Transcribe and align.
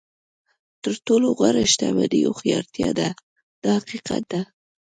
تر 0.83 0.93
ټولو 1.05 1.27
غوره 1.37 1.63
شتمني 1.71 2.19
هوښیارتیا 2.27 2.89
ده 2.99 3.09
دا 3.63 3.71
حقیقت 3.81 4.23
دی. 4.31 4.41